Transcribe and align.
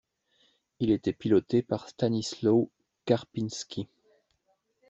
Il 0.79 0.89
était 0.89 1.13
piloté 1.13 1.61
par 1.61 1.87
Stanisław 1.87 2.67
Karpiński. 3.05 3.87